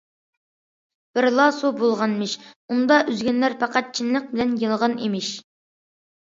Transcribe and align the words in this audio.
بىرلا 1.17 1.45
سۇ 1.57 1.71
بولغانمىش، 1.83 2.33
ئۇندا 2.49 2.99
ئۈزگەنلەر 3.13 3.59
پەقەت 3.63 3.95
چىنلىق 4.01 4.29
بىلەن 4.35 4.59
يالغان 4.67 4.99
ئىمىش. 5.07 5.33